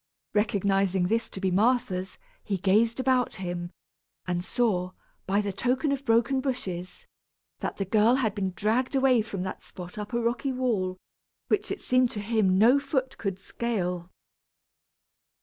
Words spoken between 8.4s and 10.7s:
dragged away from that spot up a rocky